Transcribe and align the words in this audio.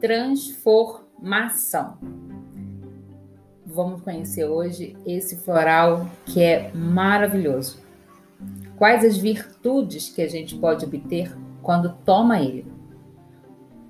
transformação. 0.00 1.98
Vamos 3.64 4.00
conhecer 4.02 4.44
hoje 4.44 4.96
esse 5.04 5.36
floral 5.36 6.06
que 6.24 6.42
é 6.42 6.70
maravilhoso. 6.72 7.84
Quais 8.76 9.04
as 9.04 9.16
virtudes 9.16 10.08
que 10.08 10.22
a 10.22 10.28
gente 10.28 10.56
pode 10.56 10.84
obter 10.84 11.36
quando 11.62 11.94
toma 12.04 12.40
ele? 12.40 12.66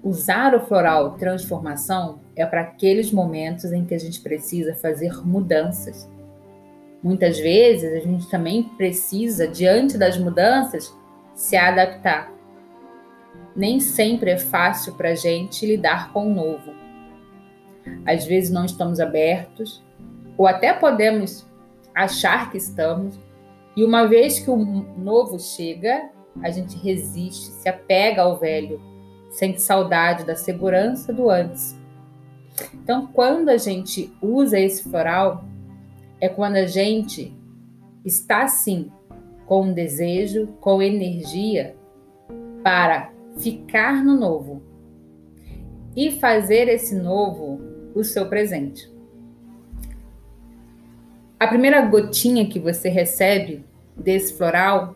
Usar 0.03 0.55
o 0.55 0.61
floral 0.61 1.17
transformação 1.17 2.21
é 2.37 2.47
para 2.47 2.61
aqueles 2.61 3.11
momentos 3.11 3.73
em 3.73 3.85
que 3.85 3.95
a 3.95 3.99
gente 3.99 4.21
precisa 4.21 4.75
fazer 4.75 5.27
mudanças. 5.27 6.09
Muitas 7.03 7.39
vezes 7.39 7.93
a 7.93 8.01
gente 8.01 8.31
também 8.31 8.63
precisa, 8.63 9.47
diante 9.49 9.99
das 9.99 10.17
mudanças, 10.17 10.95
se 11.35 11.57
adaptar. 11.57 12.36
Nem 13.55 13.81
sempre 13.81 14.31
é 14.31 14.39
fácil 14.39 14.95
para 14.95 15.11
a 15.11 15.15
gente 15.15 15.65
lidar 15.65 16.13
com 16.13 16.31
o 16.31 16.35
novo. 16.35 16.75
Às 18.05 18.25
vezes 18.25 18.51
não 18.51 18.65
estamos 18.65 19.01
abertos, 19.01 19.83
ou 20.37 20.47
até 20.47 20.73
podemos 20.73 21.47
achar 21.95 22.51
que 22.51 22.59
estamos, 22.59 23.19
e 23.77 23.85
uma 23.85 24.07
vez 24.07 24.39
que 24.39 24.51
o 24.51 24.57
novo 24.57 25.39
chega, 25.39 26.11
a 26.43 26.51
gente 26.51 26.77
resiste, 26.77 27.47
se 27.47 27.69
apega 27.69 28.23
ao 28.23 28.37
velho, 28.37 28.81
sente 29.31 29.61
saudade 29.61 30.25
da 30.25 30.35
segurança 30.35 31.13
do 31.13 31.31
antes. 31.31 31.77
Então, 32.75 33.07
quando 33.07 33.49
a 33.49 33.57
gente 33.57 34.13
usa 34.21 34.59
esse 34.59 34.83
floral, 34.85 35.45
é 36.21 36.29
quando 36.29 36.57
a 36.57 36.67
gente 36.67 37.37
está 38.05 38.49
sim 38.49 38.91
com 39.45 39.73
desejo, 39.73 40.49
com 40.61 40.83
energia 40.83 41.77
para 42.63 43.13
ficar 43.39 44.05
no 44.05 44.17
novo 44.17 44.63
e 45.95 46.13
fazer 46.13 46.69
esse 46.69 46.95
novo 46.95 47.61
o 47.95 48.05
seu 48.05 48.29
presente. 48.29 48.91
A 51.39 51.47
primeira 51.47 51.81
gotinha 51.83 52.49
que 52.49 52.59
você 52.59 52.89
recebe 52.89 53.65
desse 53.97 54.35
floral 54.35 54.95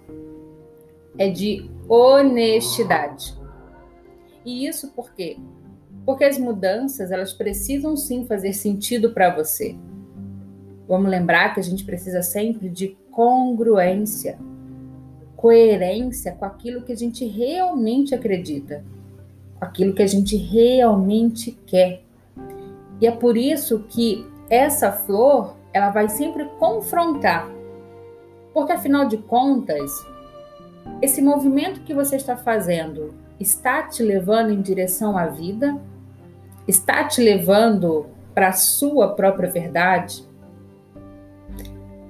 é 1.19 1.29
de 1.29 1.71
honestidade. 1.89 3.39
E 4.45 4.67
isso 4.67 4.91
por 4.93 5.13
quê? 5.13 5.37
Porque 6.07 6.25
as 6.25 6.39
mudanças, 6.39 7.11
elas 7.11 7.33
precisam 7.33 7.97
sim 7.97 8.27
fazer 8.27 8.53
sentido 8.53 9.13
para 9.13 9.35
você. 9.35 9.77
Vamos 10.89 11.11
lembrar 11.11 11.55
que 11.55 11.61
a 11.61 11.63
gente 11.63 11.85
precisa 11.85 12.23
sempre 12.23 12.69
de 12.69 12.97
congruência, 13.11 14.39
coerência 15.41 16.33
com 16.33 16.45
aquilo 16.45 16.83
que 16.83 16.93
a 16.93 16.97
gente 16.97 17.25
realmente 17.25 18.15
acredita, 18.15 18.85
com 19.59 19.65
aquilo 19.65 19.95
que 19.95 20.03
a 20.03 20.07
gente 20.07 20.37
realmente 20.37 21.53
quer. 21.67 22.03
E 23.01 23.07
é 23.07 23.11
por 23.11 23.39
isso 23.39 23.87
que 23.89 24.27
essa 24.51 24.93
flor, 24.93 25.57
ela 25.73 25.89
vai 25.89 26.11
sempre 26.11 26.45
confrontar. 26.59 27.51
Porque 28.53 28.73
afinal 28.73 29.09
de 29.09 29.17
contas, 29.17 29.91
esse 31.01 31.23
movimento 31.23 31.81
que 31.81 31.95
você 31.95 32.17
está 32.17 32.37
fazendo 32.37 33.15
está 33.39 33.85
te 33.85 34.03
levando 34.03 34.51
em 34.51 34.61
direção 34.61 35.17
à 35.17 35.25
vida? 35.25 35.81
Está 36.69 37.05
te 37.05 37.23
levando 37.23 38.05
para 38.35 38.49
a 38.49 38.53
sua 38.53 39.15
própria 39.15 39.51
verdade? 39.51 40.23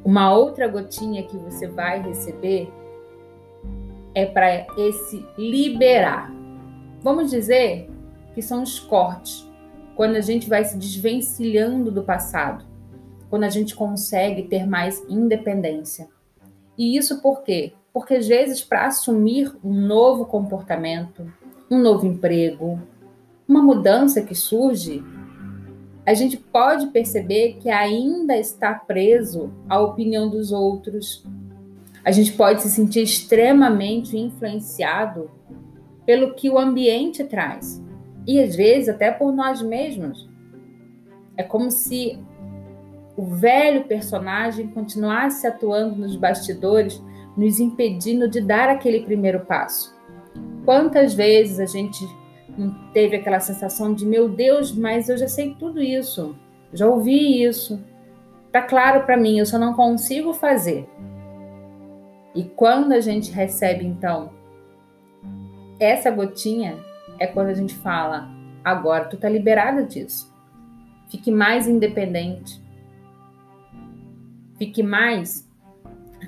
Uma 0.04 0.34
outra 0.34 0.66
gotinha 0.66 1.22
que 1.22 1.36
você 1.36 1.68
vai 1.68 2.02
receber 2.02 2.72
é 4.14 4.26
para 4.26 4.66
esse 4.76 5.24
liberar. 5.36 6.32
Vamos 7.02 7.30
dizer 7.30 7.90
que 8.34 8.42
são 8.42 8.62
os 8.62 8.78
cortes, 8.78 9.48
quando 9.94 10.16
a 10.16 10.20
gente 10.20 10.48
vai 10.48 10.64
se 10.64 10.76
desvencilhando 10.76 11.90
do 11.90 12.02
passado 12.02 12.70
quando 13.30 13.44
a 13.44 13.48
gente 13.48 13.74
consegue 13.76 14.42
ter 14.42 14.66
mais 14.66 15.02
independência. 15.08 16.08
E 16.76 16.96
isso 16.96 17.22
por 17.22 17.42
quê? 17.42 17.72
Porque 17.92 18.14
às 18.14 18.26
vezes 18.26 18.60
para 18.60 18.86
assumir 18.86 19.56
um 19.64 19.72
novo 19.72 20.26
comportamento, 20.26 21.32
um 21.70 21.78
novo 21.78 22.04
emprego, 22.04 22.82
uma 23.46 23.62
mudança 23.62 24.20
que 24.20 24.34
surge, 24.34 25.02
a 26.04 26.12
gente 26.12 26.36
pode 26.36 26.88
perceber 26.88 27.58
que 27.60 27.70
ainda 27.70 28.36
está 28.36 28.74
preso 28.74 29.52
à 29.68 29.78
opinião 29.78 30.28
dos 30.28 30.50
outros. 30.50 31.24
A 32.04 32.10
gente 32.10 32.32
pode 32.32 32.62
se 32.62 32.70
sentir 32.70 33.02
extremamente 33.02 34.16
influenciado 34.16 35.30
pelo 36.06 36.34
que 36.34 36.48
o 36.48 36.58
ambiente 36.58 37.24
traz. 37.24 37.82
E 38.26 38.40
às 38.40 38.56
vezes 38.56 38.88
até 38.88 39.10
por 39.10 39.32
nós 39.32 39.62
mesmos. 39.62 40.28
É 41.36 41.42
como 41.42 41.70
se 41.70 42.18
o 43.16 43.24
velho 43.24 43.84
personagem 43.84 44.68
continuasse 44.68 45.46
atuando 45.46 45.96
nos 45.96 46.16
bastidores, 46.16 47.02
nos 47.36 47.60
impedindo 47.60 48.28
de 48.28 48.40
dar 48.40 48.68
aquele 48.68 49.00
primeiro 49.00 49.40
passo. 49.40 49.94
Quantas 50.64 51.14
vezes 51.14 51.60
a 51.60 51.66
gente 51.66 52.04
teve 52.92 53.16
aquela 53.16 53.40
sensação 53.40 53.94
de 53.94 54.06
meu 54.06 54.28
Deus, 54.28 54.72
mas 54.72 55.08
eu 55.08 55.16
já 55.16 55.28
sei 55.28 55.54
tudo 55.58 55.80
isso, 55.80 56.36
já 56.72 56.86
ouvi 56.86 57.42
isso, 57.42 57.82
tá 58.50 58.62
claro 58.62 59.04
para 59.04 59.16
mim, 59.16 59.38
eu 59.38 59.46
só 59.46 59.58
não 59.58 59.74
consigo 59.74 60.32
fazer. 60.32 60.88
E 62.34 62.44
quando 62.44 62.92
a 62.92 63.00
gente 63.00 63.32
recebe 63.32 63.84
então 63.84 64.30
essa 65.78 66.10
gotinha, 66.10 66.78
é 67.18 67.26
quando 67.26 67.48
a 67.48 67.54
gente 67.54 67.74
fala: 67.74 68.28
agora 68.64 69.06
tu 69.06 69.16
tá 69.16 69.28
liberada 69.28 69.82
disso. 69.82 70.32
Fique 71.08 71.30
mais 71.30 71.66
independente 71.66 72.60
fique 74.60 74.82
mais 74.82 75.48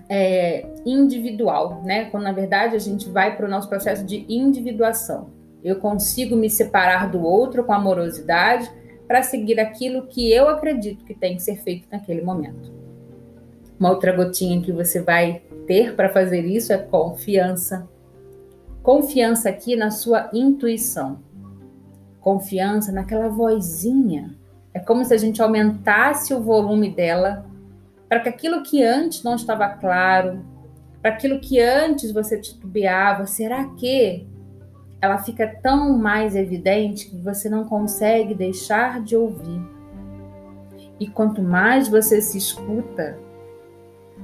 é, 0.08 0.66
individual, 0.86 1.82
né? 1.84 2.06
Quando 2.06 2.22
na 2.22 2.32
verdade 2.32 2.74
a 2.74 2.78
gente 2.78 3.10
vai 3.10 3.36
para 3.36 3.44
o 3.44 3.48
nosso 3.48 3.68
processo 3.68 4.06
de 4.06 4.24
individuação. 4.26 5.28
Eu 5.62 5.76
consigo 5.76 6.34
me 6.34 6.48
separar 6.48 7.10
do 7.10 7.22
outro 7.22 7.62
com 7.62 7.74
amorosidade 7.74 8.72
para 9.06 9.22
seguir 9.22 9.60
aquilo 9.60 10.06
que 10.06 10.32
eu 10.32 10.48
acredito 10.48 11.04
que 11.04 11.12
tem 11.12 11.36
que 11.36 11.42
ser 11.42 11.56
feito 11.56 11.86
naquele 11.92 12.22
momento. 12.22 12.72
Uma 13.78 13.90
outra 13.90 14.12
gotinha 14.12 14.62
que 14.62 14.72
você 14.72 15.02
vai 15.02 15.42
ter 15.66 15.94
para 15.94 16.08
fazer 16.08 16.44
isso 16.44 16.72
é 16.72 16.78
confiança. 16.78 17.88
Confiança 18.82 19.48
aqui 19.48 19.76
na 19.76 19.90
sua 19.90 20.28
intuição. 20.32 21.20
Confiança 22.20 22.92
naquela 22.92 23.28
vozinha. 23.28 24.34
É 24.74 24.80
como 24.80 25.04
se 25.04 25.12
a 25.12 25.18
gente 25.18 25.42
aumentasse 25.42 26.32
o 26.32 26.40
volume 26.40 26.90
dela 26.90 27.44
para 28.08 28.20
que 28.20 28.28
aquilo 28.28 28.62
que 28.62 28.82
antes 28.82 29.22
não 29.22 29.36
estava 29.36 29.68
claro, 29.68 30.44
para 31.00 31.12
aquilo 31.12 31.40
que 31.40 31.58
antes 31.58 32.12
você 32.12 32.38
titubeava, 32.38 33.26
será 33.26 33.64
que 33.70 34.26
ela 35.00 35.18
fica 35.18 35.48
tão 35.62 35.98
mais 35.98 36.36
evidente 36.36 37.08
que 37.08 37.16
você 37.16 37.48
não 37.48 37.64
consegue 37.64 38.34
deixar 38.34 39.02
de 39.02 39.16
ouvir? 39.16 39.60
E 41.00 41.08
quanto 41.08 41.42
mais 41.42 41.88
você 41.88 42.20
se 42.20 42.38
escuta, 42.38 43.18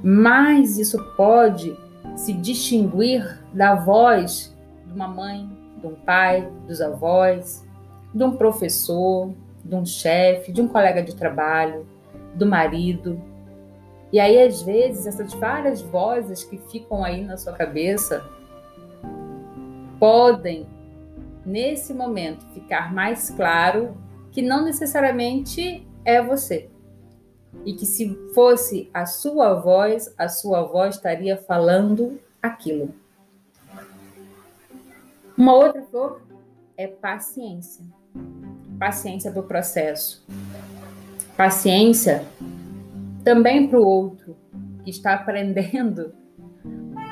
mais 0.02 0.78
isso 0.78 1.02
pode 1.16 1.76
se 2.16 2.32
distinguir 2.32 3.40
da 3.52 3.74
voz 3.74 4.54
de 4.86 4.94
uma 4.94 5.08
mãe, 5.08 5.48
de 5.80 5.86
um 5.86 5.94
pai, 5.94 6.50
dos 6.66 6.80
avós, 6.80 7.66
de 8.14 8.24
um 8.24 8.36
professor, 8.36 9.32
de 9.64 9.74
um 9.74 9.84
chefe, 9.84 10.52
de 10.52 10.60
um 10.60 10.68
colega 10.68 11.02
de 11.02 11.14
trabalho, 11.14 11.86
do 12.34 12.46
marido, 12.46 13.20
e 14.10 14.18
aí, 14.18 14.40
às 14.40 14.62
vezes, 14.62 15.06
essas 15.06 15.34
várias 15.34 15.82
vozes 15.82 16.42
que 16.42 16.56
ficam 16.56 17.04
aí 17.04 17.22
na 17.22 17.36
sua 17.36 17.52
cabeça 17.52 18.24
podem, 19.98 20.66
nesse 21.44 21.92
momento, 21.92 22.46
ficar 22.54 22.92
mais 22.92 23.28
claro 23.28 23.96
que 24.30 24.40
não 24.40 24.64
necessariamente 24.64 25.86
é 26.04 26.22
você. 26.22 26.70
E 27.64 27.74
que 27.74 27.84
se 27.86 28.14
fosse 28.34 28.88
a 28.92 29.04
sua 29.06 29.54
voz, 29.54 30.12
a 30.16 30.28
sua 30.28 30.62
voz 30.62 30.96
estaria 30.96 31.36
falando 31.36 32.18
aquilo. 32.42 32.94
Uma 35.36 35.54
outra 35.54 35.82
flor 35.82 36.22
é 36.76 36.86
paciência. 36.86 37.84
Paciência 38.78 39.30
para 39.30 39.40
o 39.40 39.44
processo. 39.44 40.24
Paciência 41.36 42.24
também 43.22 43.68
para 43.68 43.78
o 43.78 43.86
outro 43.86 44.36
que 44.82 44.90
está 44.90 45.14
aprendendo 45.14 46.12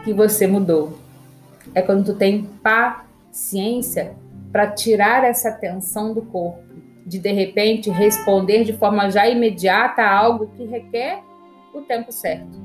que 0.04 0.12
você 0.12 0.46
mudou. 0.46 0.98
É 1.74 1.82
quando 1.82 2.06
tu 2.06 2.14
tem 2.14 2.44
paciência 2.62 4.16
para 4.50 4.70
tirar 4.72 5.24
essa 5.24 5.52
tensão 5.52 6.14
do 6.14 6.22
corpo, 6.22 6.65
de 7.06 7.20
de 7.20 7.32
repente 7.32 7.88
responder 7.88 8.64
de 8.64 8.72
forma 8.72 9.08
já 9.08 9.28
imediata 9.28 10.02
a 10.02 10.12
algo 10.12 10.48
que 10.48 10.64
requer 10.64 11.22
o 11.72 11.80
tempo 11.82 12.10
certo. 12.10 12.60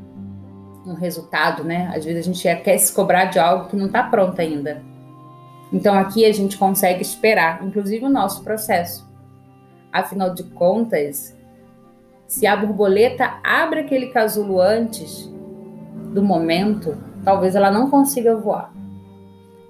Um 0.83 0.95
resultado, 0.95 1.63
né? 1.63 1.91
Às 1.95 2.03
vezes 2.03 2.27
a 2.27 2.33
gente 2.33 2.63
quer 2.63 2.77
se 2.79 2.91
cobrar 2.91 3.25
de 3.25 3.37
algo 3.37 3.69
que 3.69 3.75
não 3.75 3.85
está 3.85 4.01
pronto 4.01 4.41
ainda. 4.41 4.83
Então 5.71 5.93
aqui 5.93 6.25
a 6.25 6.33
gente 6.33 6.57
consegue 6.57 7.03
esperar, 7.03 7.63
inclusive 7.63 8.03
o 8.03 8.09
nosso 8.09 8.43
processo. 8.43 9.07
Afinal 9.93 10.33
de 10.33 10.43
contas, 10.43 11.37
se 12.25 12.47
a 12.47 12.55
borboleta 12.55 13.39
abre 13.43 13.81
aquele 13.81 14.07
casulo 14.07 14.59
antes 14.59 15.31
do 16.13 16.23
momento, 16.23 16.97
talvez 17.23 17.55
ela 17.55 17.69
não 17.69 17.91
consiga 17.91 18.35
voar. 18.35 18.73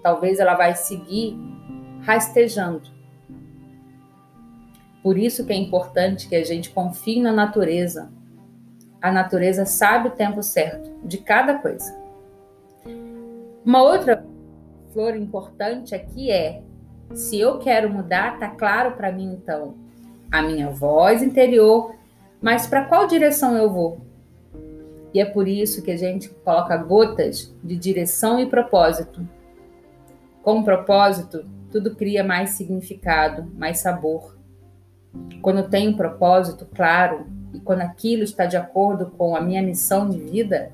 Talvez 0.02 0.40
ela 0.40 0.56
vai 0.56 0.76
seguir 0.76 1.38
rastejando. 2.02 3.01
Por 5.04 5.18
isso 5.18 5.46
que 5.46 5.54
é 5.54 5.56
importante 5.56 6.28
que 6.28 6.36
a 6.36 6.44
gente 6.44 6.70
confie 6.70 7.22
na 7.22 7.32
natureza. 7.32 8.12
A 9.02 9.12
natureza 9.12 9.66
sabe 9.66 10.10
o 10.10 10.12
tempo 10.12 10.44
certo 10.44 10.92
de 11.04 11.18
cada 11.18 11.56
coisa. 11.58 12.00
Uma 13.66 13.82
outra 13.82 14.24
flor 14.94 15.16
importante 15.16 15.96
aqui 15.96 16.30
é: 16.30 16.62
se 17.14 17.40
eu 17.40 17.58
quero 17.58 17.90
mudar, 17.90 18.40
tá 18.40 18.50
claro 18.50 18.92
para 18.92 19.12
mim 19.12 19.34
então 19.34 19.76
a 20.32 20.42
minha 20.42 20.70
voz 20.70 21.22
interior, 21.22 21.96
mas 22.42 22.66
para 22.66 22.86
qual 22.86 23.08
direção 23.08 23.58
eu 23.58 23.70
vou? 23.72 24.02
E 25.14 25.20
é 25.20 25.26
por 25.26 25.48
isso 25.48 25.84
que 25.84 25.92
a 25.92 25.98
gente 25.98 26.30
coloca 26.30 26.78
gotas 26.78 27.54
de 27.62 27.76
direção 27.76 28.40
e 28.40 28.46
propósito. 28.46 29.28
Com 30.42 30.64
propósito, 30.64 31.46
tudo 31.70 31.96
cria 31.96 32.24
mais 32.24 32.52
significado, 32.52 33.52
mais 33.56 33.80
sabor. 33.80 34.38
Quando 35.42 35.70
tenho 35.70 35.92
um 35.92 35.98
propósito 35.98 36.66
claro 36.74 37.28
e 37.54 37.60
quando 37.60 37.82
aquilo 37.82 38.24
está 38.24 38.46
de 38.46 38.56
acordo 38.56 39.08
com 39.18 39.36
a 39.36 39.42
minha 39.42 39.62
missão 39.62 40.10
de 40.10 40.18
vida, 40.18 40.72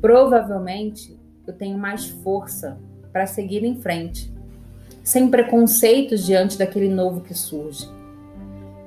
provavelmente 0.00 1.18
eu 1.46 1.52
tenho 1.52 1.76
mais 1.76 2.08
força 2.08 2.78
para 3.12 3.26
seguir 3.26 3.64
em 3.64 3.76
frente, 3.76 4.32
sem 5.02 5.30
preconceitos 5.30 6.24
diante 6.24 6.58
daquele 6.58 6.88
novo 6.88 7.20
que 7.20 7.34
surge. 7.34 7.88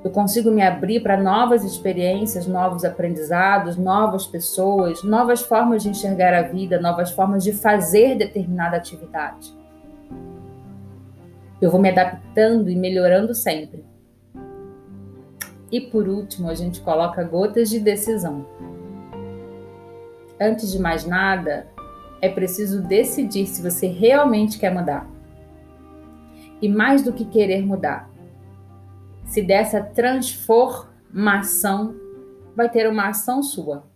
Eu 0.04 0.10
consigo 0.10 0.50
me 0.50 0.62
abrir 0.62 1.00
para 1.00 1.20
novas 1.20 1.64
experiências, 1.64 2.46
novos 2.46 2.84
aprendizados, 2.84 3.76
novas 3.76 4.26
pessoas, 4.26 5.02
novas 5.02 5.40
formas 5.40 5.82
de 5.82 5.88
enxergar 5.88 6.32
a 6.32 6.42
vida, 6.42 6.80
novas 6.80 7.10
formas 7.10 7.42
de 7.42 7.52
fazer 7.52 8.16
determinada 8.16 8.76
atividade. 8.76 9.52
Eu 11.60 11.70
vou 11.70 11.80
me 11.80 11.90
adaptando 11.90 12.70
e 12.70 12.76
melhorando 12.76 13.34
sempre. 13.34 13.84
E 15.70 15.80
por 15.80 16.08
último, 16.08 16.48
a 16.48 16.54
gente 16.54 16.80
coloca 16.80 17.22
gotas 17.22 17.68
de 17.68 17.78
decisão. 17.78 18.46
Antes 20.40 20.70
de 20.70 20.78
mais 20.78 21.04
nada, 21.04 21.68
é 22.22 22.28
preciso 22.28 22.82
decidir 22.82 23.46
se 23.46 23.62
você 23.62 23.86
realmente 23.86 24.58
quer 24.58 24.72
mudar. 24.72 25.06
E 26.62 26.68
mais 26.68 27.02
do 27.02 27.12
que 27.12 27.24
querer 27.24 27.64
mudar, 27.64 28.08
se 29.24 29.42
dessa 29.42 29.82
transformação 29.82 31.94
vai 32.56 32.70
ter 32.70 32.88
uma 32.88 33.08
ação 33.08 33.42
sua. 33.42 33.86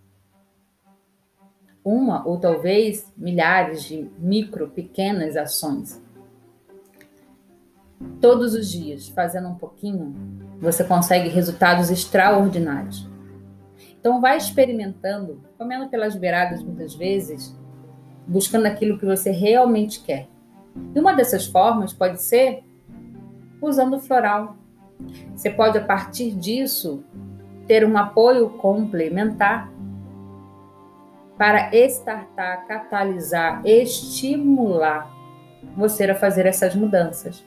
Uma 1.83 2.25
ou 2.25 2.39
talvez 2.39 3.11
milhares 3.17 3.83
de 3.83 4.09
micro, 4.19 4.69
pequenas 4.69 5.35
ações. 5.35 6.02
Todos 8.19 8.53
os 8.53 8.69
dias, 8.69 9.07
fazendo 9.09 9.49
um 9.49 9.55
pouquinho, 9.55 10.15
você 10.59 10.83
consegue 10.83 11.29
resultados 11.29 11.89
extraordinários. 11.89 13.09
Então, 13.99 14.21
vai 14.21 14.37
experimentando, 14.37 15.41
comendo 15.57 15.89
pelas 15.89 16.15
beiradas 16.15 16.63
muitas 16.63 16.93
vezes, 16.93 17.57
buscando 18.27 18.65
aquilo 18.65 18.97
que 18.97 19.05
você 19.05 19.31
realmente 19.31 20.01
quer. 20.01 20.27
E 20.95 20.99
uma 20.99 21.13
dessas 21.13 21.45
formas 21.45 21.93
pode 21.93 22.21
ser 22.21 22.63
usando 23.61 23.95
o 23.95 23.99
floral. 23.99 24.57
Você 25.35 25.49
pode, 25.49 25.77
a 25.77 25.83
partir 25.83 26.31
disso, 26.31 27.03
ter 27.67 27.85
um 27.85 27.97
apoio 27.97 28.49
complementar 28.51 29.71
para 31.37 31.73
estartar, 31.75 32.67
catalisar, 32.67 33.61
estimular 33.65 35.11
você 35.75 36.05
a 36.05 36.15
fazer 36.15 36.45
essas 36.45 36.75
mudanças. 36.75 37.43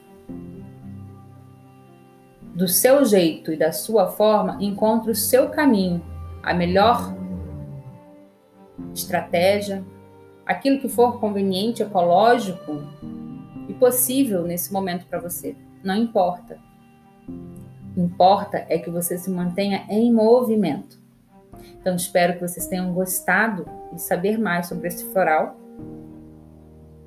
Do 2.57 2.67
seu 2.67 3.05
jeito 3.05 3.53
e 3.53 3.55
da 3.55 3.71
sua 3.71 4.07
forma, 4.07 4.57
encontre 4.59 5.11
o 5.11 5.15
seu 5.15 5.47
caminho, 5.47 6.03
a 6.41 6.55
melhor 6.55 7.15
estratégia, 8.95 9.85
aquilo 10.43 10.79
que 10.79 10.89
for 10.89 11.19
conveniente, 11.19 11.83
ecológico 11.83 12.81
e 13.69 13.75
possível 13.75 14.41
nesse 14.41 14.73
momento 14.73 15.05
para 15.05 15.19
você. 15.19 15.55
Não 15.83 15.95
importa. 15.95 16.57
Importa 17.95 18.65
é 18.67 18.79
que 18.79 18.89
você 18.89 19.19
se 19.19 19.29
mantenha 19.29 19.85
em 19.87 20.11
movimento. 20.11 20.97
Então, 21.79 21.95
espero 21.95 22.33
que 22.33 22.41
vocês 22.41 22.65
tenham 22.65 22.91
gostado 22.91 23.67
de 23.93 24.01
saber 24.01 24.39
mais 24.39 24.65
sobre 24.65 24.87
esse 24.87 25.05
floral. 25.13 25.55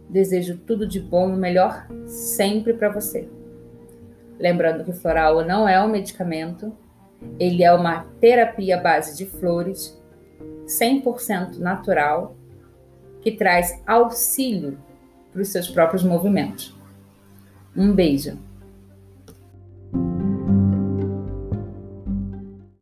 Desejo 0.09 0.59
tudo 0.59 0.87
de 0.87 1.01
bom 1.01 1.31
e 1.31 1.33
o 1.33 1.37
melhor 1.37 1.89
sempre 2.07 2.73
para 2.73 2.89
você. 2.89 3.29
Lembrando 4.41 4.85
que 4.85 4.91
o 4.91 4.95
floral 4.95 5.45
não 5.45 5.69
é 5.69 5.81
um 5.85 5.89
medicamento, 5.89 6.73
ele 7.39 7.63
é 7.63 7.73
uma 7.73 8.07
terapia 8.21 8.79
à 8.79 8.81
base 8.81 9.17
de 9.17 9.27
flores, 9.27 10.01
100% 10.65 11.59
natural 11.59 12.35
que 13.21 13.33
traz 13.33 13.83
auxílio 13.87 14.79
para 15.31 15.43
os 15.43 15.49
seus 15.49 15.69
próprios 15.69 16.03
movimentos. 16.03 16.75
Um 17.77 17.93
beijo! 17.93 18.39